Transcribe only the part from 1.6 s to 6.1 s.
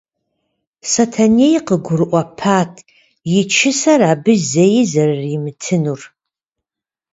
къыгурыӀуэпат и чысэр абы зэи зэрыримытынур.